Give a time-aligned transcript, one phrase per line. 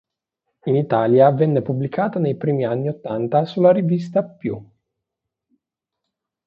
[0.63, 4.67] In Italia venne pubblicata nei primi anni ottanta sulla rivista "Più".